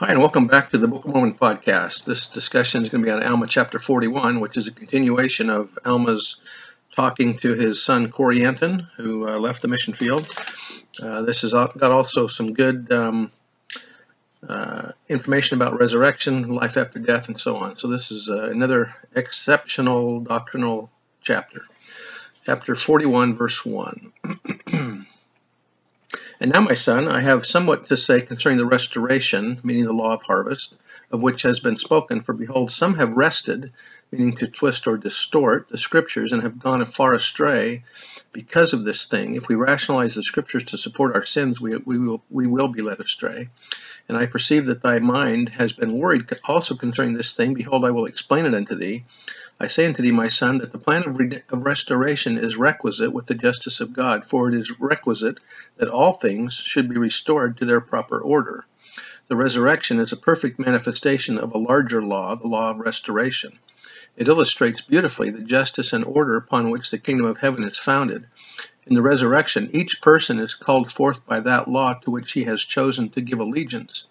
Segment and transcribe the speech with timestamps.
[0.00, 2.06] Hi, and welcome back to the Book of Mormon podcast.
[2.06, 5.78] This discussion is going to be on Alma chapter 41, which is a continuation of
[5.84, 6.40] Alma's
[6.96, 10.26] talking to his son Corianton, who uh, left the mission field.
[11.02, 13.30] Uh, this has got also some good um,
[14.48, 17.76] uh, information about resurrection, life after death, and so on.
[17.76, 20.90] So, this is uh, another exceptional doctrinal
[21.20, 21.60] chapter.
[22.46, 24.12] Chapter 41, verse 1.
[26.40, 30.14] And now, my son, I have somewhat to say concerning the restoration, meaning the law
[30.14, 30.74] of harvest,
[31.12, 32.22] of which has been spoken.
[32.22, 33.72] For behold, some have wrested,
[34.10, 37.84] meaning to twist or distort, the scriptures and have gone far astray
[38.32, 39.34] because of this thing.
[39.34, 42.80] If we rationalize the scriptures to support our sins, we, we, will, we will be
[42.80, 43.50] led astray.
[44.08, 47.52] And I perceive that thy mind has been worried also concerning this thing.
[47.52, 49.04] Behold, I will explain it unto thee.
[49.62, 53.12] I say unto thee, my son, that the plan of, re- of, restoration is requisite
[53.12, 55.38] with the justice of God, for it is requisite
[55.76, 58.64] that all things should be restored to their proper order.
[59.28, 63.58] The resurrection is a perfect manifestation of a larger law, the law of restoration.
[64.16, 68.24] It illustrates beautifully the justice and order upon which the kingdom of heaven is founded.
[68.86, 72.64] In the resurrection, each person is called forth by that law to which he has
[72.64, 74.08] chosen to give allegiance.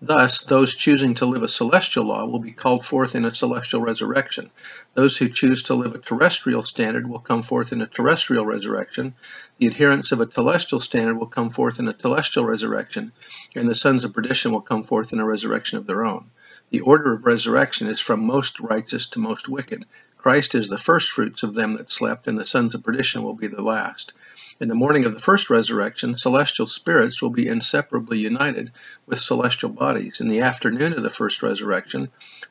[0.00, 3.80] Thus, those choosing to live a celestial law will be called forth in a celestial
[3.80, 4.52] resurrection.
[4.94, 9.16] Those who choose to live a terrestrial standard will come forth in a terrestrial resurrection.
[9.58, 13.10] The adherents of a telestial standard will come forth in a telestial resurrection,
[13.56, 16.30] and the sons of perdition will come forth in a resurrection of their own.
[16.70, 19.84] The order of resurrection is from most righteous to most wicked.
[20.16, 23.34] Christ is the first fruits of them that slept, and the sons of perdition will
[23.34, 24.12] be the last.
[24.60, 28.72] In the morning of the first resurrection, celestial spirits will be inseparably united
[29.06, 30.20] with celestial bodies.
[30.20, 32.08] In the afternoon of the first resurrection,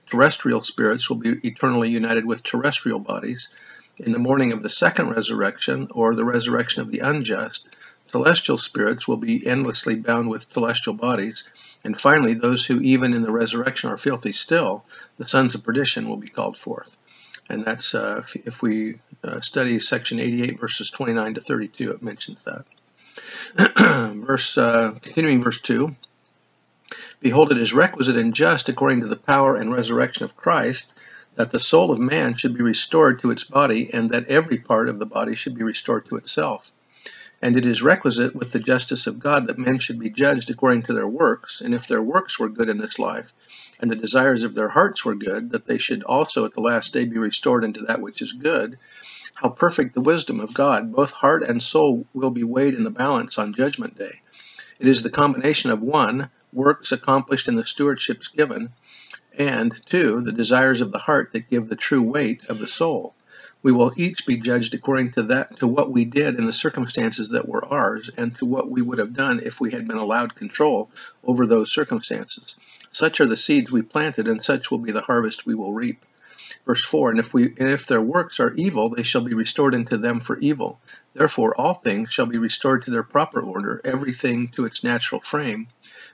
[0.09, 3.49] terrestrial spirits will be eternally united with terrestrial bodies.
[3.97, 7.67] In the morning of the second resurrection, or the resurrection of the unjust,
[8.07, 11.43] celestial spirits will be endlessly bound with celestial bodies.
[11.83, 14.85] And finally, those who even in the resurrection are filthy still,
[15.17, 16.95] the sons of perdition, will be called forth
[17.49, 22.45] and that's uh, if, we uh, study section 88 verses 29 to 32 it mentions
[22.45, 22.65] that.
[24.15, 25.95] Verse uh, continuing verse 2
[27.19, 30.85] behold it is requisite and just according to the power and resurrection of christ
[31.35, 34.89] that the soul of man should be restored to its body and that every part
[34.89, 36.71] of the body should be restored to itself
[37.41, 40.83] and it is requisite with the justice of God that men should be judged according
[40.83, 43.31] to their works, and if their works were good in this life,
[43.79, 46.93] and the desires of their hearts were good, that they should also at the last
[46.93, 48.79] day be restored into that which is good.
[49.35, 50.91] How perfect the wisdom of God!
[50.91, 54.21] Both heart and soul will be weighed in the balance on Judgment Day.
[54.79, 58.71] It is the combination of one, works accomplished in the stewardships given,
[59.37, 63.13] and two, the desires of the heart that give the true weight of the soul
[63.63, 67.31] we will each be judged according to that to what we did in the circumstances
[67.31, 70.35] that were ours and to what we would have done if we had been allowed
[70.35, 70.89] control
[71.23, 72.55] over those circumstances.
[72.91, 76.05] Such are the seeds we planted and such will be the harvest we will reap.
[76.65, 79.73] Verse 4 and if we and if their works are evil they shall be restored
[79.73, 80.79] unto them for evil.
[81.13, 85.67] Therefore all things shall be restored to their proper order everything to its natural frame.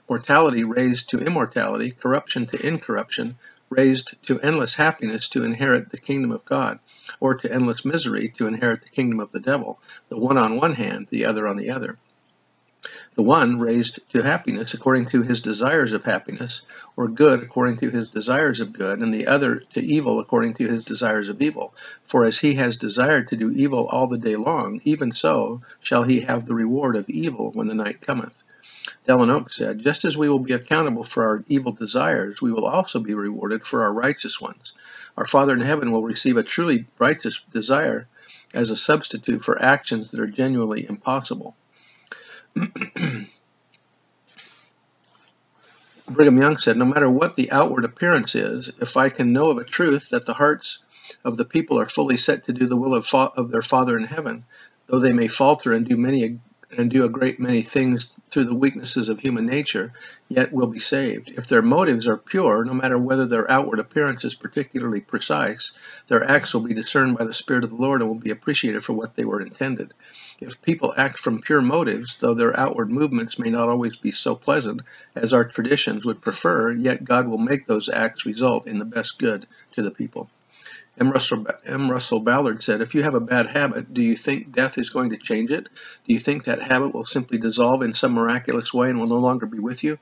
[0.08, 3.36] Mortality raised to immortality corruption to incorruption
[3.70, 6.78] raised to endless happiness to inherit the kingdom of God,
[7.20, 10.74] or to endless misery to inherit the kingdom of the devil, the one on one
[10.74, 11.98] hand, the other on the other.
[13.14, 16.66] The one raised to happiness according to his desires of happiness,
[16.96, 20.68] or good according to his desires of good, and the other to evil according to
[20.68, 21.74] his desires of evil.
[22.02, 26.02] For as he has desired to do evil all the day long, even so shall
[26.02, 28.43] he have the reward of evil when the night cometh.
[29.06, 32.64] Dallin Oaks said, Just as we will be accountable for our evil desires, we will
[32.66, 34.72] also be rewarded for our righteous ones.
[35.16, 38.08] Our Father in heaven will receive a truly righteous desire
[38.54, 41.54] as a substitute for actions that are genuinely impossible.
[46.08, 49.58] Brigham Young said, No matter what the outward appearance is, if I can know of
[49.58, 50.78] a truth that the hearts
[51.24, 53.96] of the people are fully set to do the will of, fa- of their Father
[53.98, 54.44] in heaven,
[54.86, 56.40] though they may falter and do many
[56.78, 59.92] and do a great many things through the weaknesses of human nature,
[60.28, 61.30] yet will be saved.
[61.30, 65.72] If their motives are pure, no matter whether their outward appearance is particularly precise,
[66.08, 68.84] their acts will be discerned by the Spirit of the Lord and will be appreciated
[68.84, 69.94] for what they were intended.
[70.40, 74.34] If people act from pure motives, though their outward movements may not always be so
[74.34, 74.82] pleasant
[75.14, 79.18] as our traditions would prefer, yet God will make those acts result in the best
[79.18, 80.28] good to the people.
[80.96, 81.10] M.
[81.10, 81.90] Russell, M.
[81.90, 85.10] Russell Ballard said, If you have a bad habit, do you think death is going
[85.10, 85.68] to change it?
[86.06, 89.16] Do you think that habit will simply dissolve in some miraculous way and will no
[89.16, 89.98] longer be with you?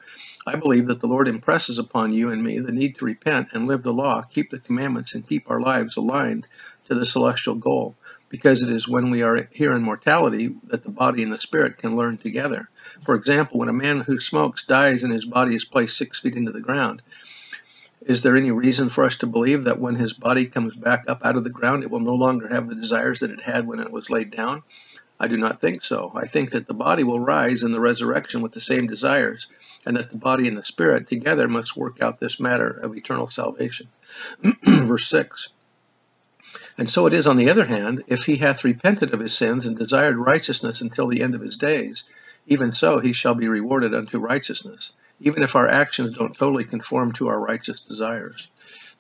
[0.47, 3.67] I believe that the Lord impresses upon you and me the need to repent and
[3.67, 6.47] live the law, keep the commandments, and keep our lives aligned
[6.89, 7.95] to the celestial goal,
[8.29, 11.79] because it is when we are here in mortality that the body and the spirit
[11.79, 12.69] can learn together.
[13.07, 16.37] For example, when a man who smokes dies and his body is placed six feet
[16.37, 17.01] into the ground,
[18.07, 21.25] is there any reason for us to believe that when his body comes back up
[21.25, 23.81] out of the ground, it will no longer have the desires that it had when
[23.81, 24.63] it was laid down?
[25.21, 26.11] I do not think so.
[26.17, 29.47] I think that the body will rise in the resurrection with the same desires,
[29.87, 33.29] and that the body and the spirit together must work out this matter of eternal
[33.29, 33.87] salvation.
[34.65, 35.51] Verse 6
[36.77, 39.67] And so it is, on the other hand, if he hath repented of his sins
[39.67, 42.03] and desired righteousness until the end of his days,
[42.47, 44.93] even so he shall be rewarded unto righteousness
[45.23, 48.49] even if our actions don't totally conform to our righteous desires.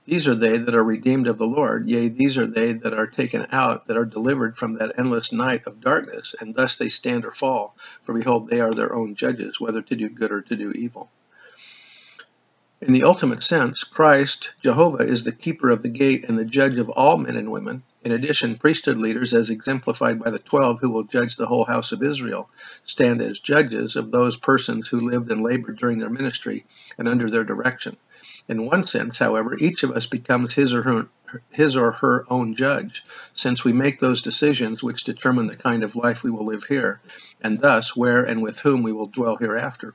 [0.05, 3.06] These are they that are redeemed of the Lord, yea, these are they that are
[3.06, 7.25] taken out, that are delivered from that endless night of darkness, and thus they stand
[7.25, 7.77] or fall.
[8.03, 11.11] For behold, they are their own judges, whether to do good or to do evil.
[12.84, 16.81] In the ultimate sense, Christ, Jehovah, is the keeper of the gate and the judge
[16.81, 17.84] of all men and women.
[18.02, 21.93] In addition, priesthood leaders, as exemplified by the twelve who will judge the whole house
[21.93, 22.50] of Israel,
[22.82, 26.64] stand as judges of those persons who lived and labored during their ministry
[26.99, 27.96] and under their direction.
[28.49, 31.08] In one sense, however, each of us becomes his or her,
[31.52, 35.94] his or her own judge, since we make those decisions which determine the kind of
[35.94, 37.00] life we will live here,
[37.40, 39.94] and thus where and with whom we will dwell hereafter.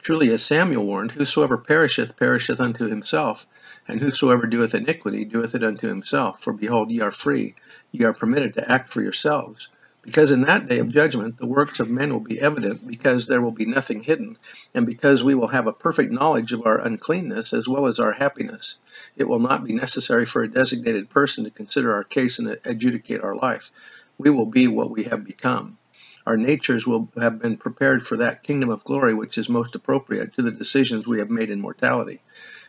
[0.00, 3.46] Truly, as Samuel warned, whosoever perisheth, perisheth unto himself,
[3.86, 6.42] and whosoever doeth iniquity, doeth it unto himself.
[6.42, 7.54] For behold, ye are free,
[7.92, 9.68] ye are permitted to act for yourselves.
[10.02, 13.40] Because in that day of judgment the works of men will be evident, because there
[13.40, 14.36] will be nothing hidden,
[14.74, 18.12] and because we will have a perfect knowledge of our uncleanness as well as our
[18.12, 18.80] happiness.
[19.16, 23.20] It will not be necessary for a designated person to consider our case and adjudicate
[23.22, 23.70] our life.
[24.18, 25.78] We will be what we have become.
[26.26, 30.34] Our natures will have been prepared for that kingdom of glory which is most appropriate
[30.34, 32.20] to the decisions we have made in mortality.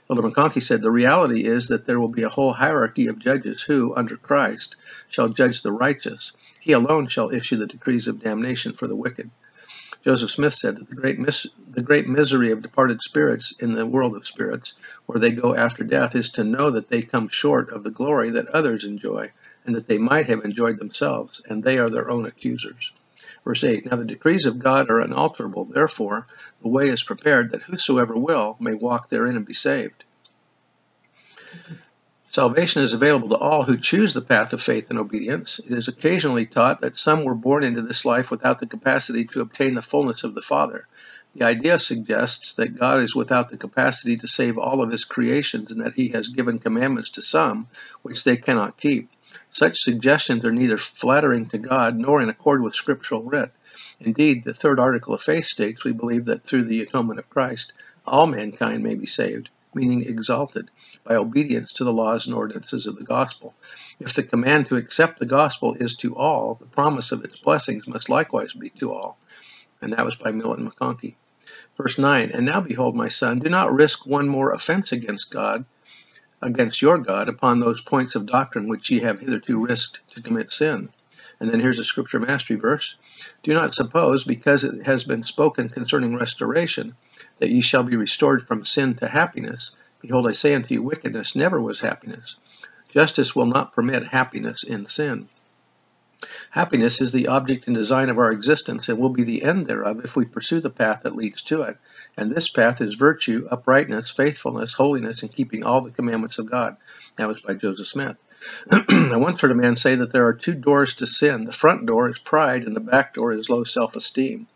[0.09, 3.61] Elder McConkie said the reality is that there will be a whole hierarchy of judges
[3.61, 4.75] who, under Christ,
[5.07, 6.33] shall judge the righteous.
[6.59, 9.29] He alone shall issue the decrees of damnation for the wicked.
[10.03, 13.85] Joseph Smith said that the great, mis- the great misery of departed spirits in the
[13.85, 14.73] world of spirits,
[15.05, 18.31] where they go after death, is to know that they come short of the glory
[18.31, 19.31] that others enjoy,
[19.65, 22.91] and that they might have enjoyed themselves, and they are their own accusers.
[23.43, 26.27] Verse 8 Now the decrees of God are unalterable, therefore
[26.61, 30.03] the way is prepared that whosoever will may walk therein and be saved.
[32.27, 35.59] Salvation is available to all who choose the path of faith and obedience.
[35.59, 39.41] It is occasionally taught that some were born into this life without the capacity to
[39.41, 40.87] obtain the fullness of the Father.
[41.35, 45.71] The idea suggests that God is without the capacity to save all of his creations
[45.71, 47.67] and that he has given commandments to some
[48.01, 49.09] which they cannot keep.
[49.49, 53.51] Such suggestions are neither flattering to God nor in accord with scriptural writ.
[53.99, 57.73] Indeed, the third article of faith states we believe that through the atonement of Christ,
[58.05, 60.69] all mankind may be saved, meaning exalted,
[61.03, 63.53] by obedience to the laws and ordinances of the gospel.
[63.99, 67.87] If the command to accept the gospel is to all, the promise of its blessings
[67.87, 69.17] must likewise be to all.
[69.81, 71.15] And that was by Milton McConkie.
[71.77, 75.65] Verse 9 And now behold, my son, do not risk one more offense against God
[76.43, 80.51] against your God upon those points of doctrine which ye have hitherto risked to commit
[80.51, 80.89] sin.
[81.39, 82.95] And then here's a scripture mastery verse.
[83.41, 86.95] Do not suppose, because it has been spoken concerning restoration,
[87.39, 89.75] that ye shall be restored from sin to happiness.
[90.01, 92.37] Behold, I say unto you, wickedness never was happiness.
[92.89, 95.27] Justice will not permit happiness in sin.
[96.51, 100.01] Happiness is the object and design of our existence and will be the end thereof
[100.03, 101.77] if we pursue the path that leads to it.
[102.15, 106.77] And this path is virtue, uprightness, faithfulness, holiness, and keeping all the commandments of God.
[107.17, 108.17] That was by Joseph Smith.
[108.71, 111.45] I once heard a man say that there are two doors to sin.
[111.45, 114.47] The front door is pride, and the back door is low self esteem.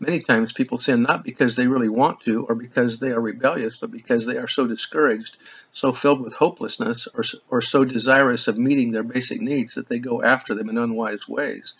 [0.00, 3.78] Many times people sin not because they really want to or because they are rebellious,
[3.78, 5.36] but because they are so discouraged,
[5.72, 9.98] so filled with hopelessness, or, or so desirous of meeting their basic needs that they
[9.98, 11.74] go after them in unwise ways.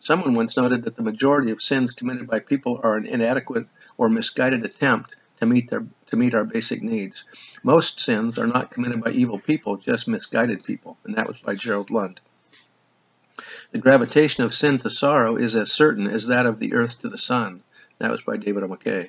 [0.00, 4.08] Someone once noted that the majority of sins committed by people are an inadequate or
[4.08, 7.24] misguided attempt to meet their to meet our basic needs.
[7.62, 11.54] Most sins are not committed by evil people, just misguided people, and that was by
[11.54, 12.20] Gerald Lund.
[13.74, 17.08] The gravitation of sin to sorrow is as certain as that of the earth to
[17.08, 17.64] the sun.
[17.98, 18.68] That was by David O.
[18.68, 19.08] McKay.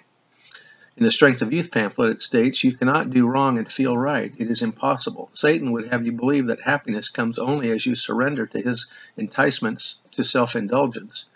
[0.97, 4.33] In the Strength of Youth pamphlet, it states, You cannot do wrong and feel right.
[4.35, 5.29] It is impossible.
[5.33, 9.99] Satan would have you believe that happiness comes only as you surrender to his enticements
[10.13, 11.27] to self indulgence.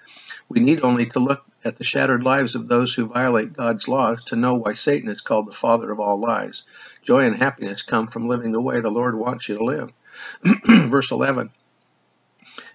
[0.49, 4.23] We need only to look at the shattered lives of those who violate God's laws
[4.25, 6.63] to know why Satan is called the father of all lies.
[7.03, 9.93] Joy and happiness come from living the way the Lord wants you to live.
[10.89, 11.51] Verse 11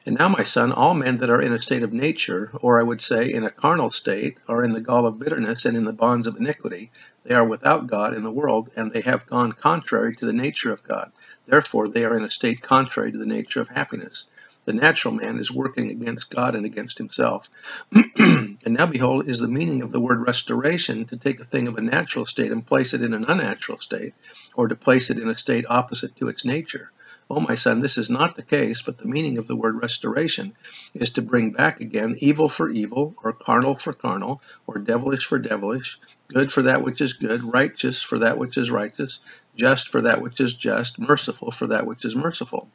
[0.07, 2.83] and now, my son, all men that are in a state of nature, or I
[2.83, 5.95] would say in a carnal state, are in the gall of bitterness and in the
[5.95, 6.91] bonds of iniquity.
[7.25, 10.71] They are without God in the world, and they have gone contrary to the nature
[10.73, 11.11] of God.
[11.47, 14.27] Therefore, they are in a state contrary to the nature of happiness.
[14.67, 17.49] The natural man is working against God and against himself.
[18.19, 21.79] and now, behold, is the meaning of the word restoration to take a thing of
[21.79, 24.13] a natural state and place it in an unnatural state,
[24.55, 26.93] or to place it in a state opposite to its nature.
[27.31, 30.55] Oh, my son, this is not the case, but the meaning of the word restoration
[30.93, 35.39] is to bring back again evil for evil, or carnal for carnal, or devilish for
[35.39, 39.21] devilish, good for that which is good, righteous for that which is righteous,
[39.57, 42.69] just for that which is just, merciful for that which is merciful.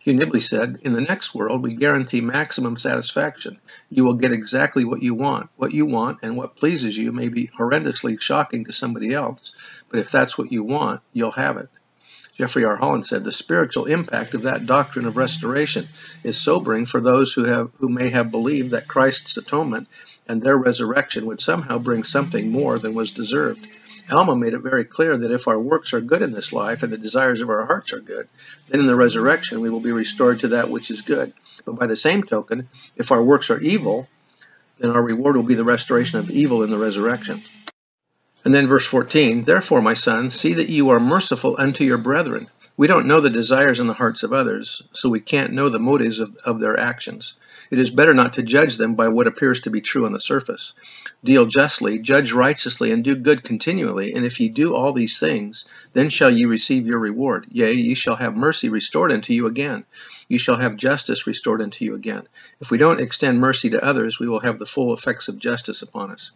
[0.00, 3.58] Hugh Nibley said, In the next world, we guarantee maximum satisfaction.
[3.88, 5.48] You will get exactly what you want.
[5.56, 9.52] What you want and what pleases you may be horrendously shocking to somebody else,
[9.88, 11.70] but if that's what you want, you'll have it.
[12.36, 12.76] Jeffrey R.
[12.76, 15.88] Holland said, the spiritual impact of that doctrine of restoration
[16.24, 19.86] is sobering for those who have who may have believed that Christ's atonement
[20.26, 23.64] and their resurrection would somehow bring something more than was deserved.
[24.10, 26.92] Alma made it very clear that if our works are good in this life and
[26.92, 28.28] the desires of our hearts are good,
[28.68, 31.32] then in the resurrection we will be restored to that which is good.
[31.64, 34.08] But by the same token, if our works are evil,
[34.78, 37.40] then our reward will be the restoration of evil in the resurrection.
[38.44, 42.48] And then verse 14, Therefore, my son, see that you are merciful unto your brethren.
[42.76, 45.78] We don't know the desires in the hearts of others, so we can't know the
[45.78, 47.34] motives of, of their actions.
[47.70, 50.20] It is better not to judge them by what appears to be true on the
[50.20, 50.74] surface.
[51.22, 54.12] Deal justly, judge righteously, and do good continually.
[54.12, 57.46] And if ye do all these things, then shall ye receive your reward.
[57.50, 59.84] Yea, ye shall have mercy restored unto you again.
[60.28, 62.28] You shall have justice restored unto you again.
[62.60, 65.80] If we don't extend mercy to others, we will have the full effects of justice
[65.80, 66.32] upon us.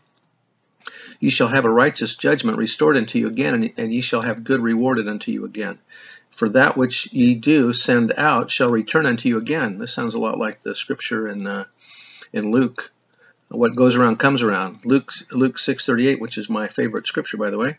[1.21, 4.45] Ye shall have a righteous judgment restored unto you again, and, and ye shall have
[4.45, 5.79] good rewarded unto you again.
[6.31, 9.79] For that which ye do send out shall return unto you again.
[9.79, 11.65] This sounds a lot like the scripture in uh,
[12.33, 12.93] in Luke.
[13.49, 14.85] What goes around comes around.
[14.85, 17.79] Luke Luke 6:38, which is my favorite scripture, by the way.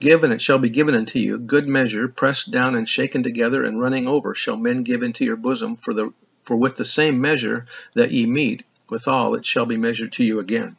[0.00, 3.64] Give and it shall be given unto you, good measure, pressed down and shaken together
[3.64, 5.76] and running over, shall men give into your bosom.
[5.76, 6.12] For the
[6.42, 7.64] for with the same measure
[7.94, 10.76] that ye meet, withal it shall be measured to you again.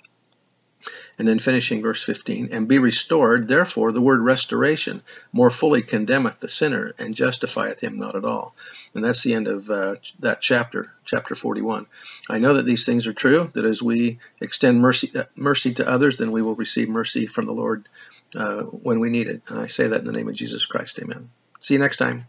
[1.18, 6.42] And then finishing verse 15, and be restored, therefore the word restoration more fully condemneth
[6.42, 8.54] the sinner and justifieth him not at all.
[8.94, 11.86] And that's the end of uh, that chapter, chapter 41.
[12.30, 15.90] I know that these things are true, that as we extend mercy, uh, mercy to
[15.90, 17.88] others, then we will receive mercy from the Lord
[18.36, 19.42] uh, when we need it.
[19.48, 21.00] And I say that in the name of Jesus Christ.
[21.00, 21.30] Amen.
[21.62, 22.26] See you next time.